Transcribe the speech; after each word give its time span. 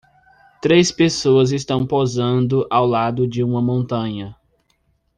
Três 0.63 0.91
pessoas 0.91 1.51
estão 1.51 1.85
posando 1.85 2.65
ao 2.71 2.87
lado 2.87 3.27
de 3.27 3.43
uma 3.43 3.61
montanha. 3.61 4.35